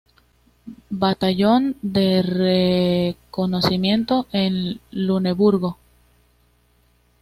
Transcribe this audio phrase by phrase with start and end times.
[0.89, 5.77] Batallón de reconocimiento en Luneburgo.